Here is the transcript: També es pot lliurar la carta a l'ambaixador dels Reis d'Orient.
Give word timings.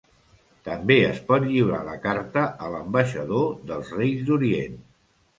També 0.67 0.95
es 1.09 1.17
pot 1.25 1.43
lliurar 1.49 1.81
la 1.89 1.97
carta 2.05 2.45
a 2.67 2.69
l'ambaixador 2.75 3.51
dels 3.73 3.93
Reis 3.99 4.25
d'Orient. 4.31 4.81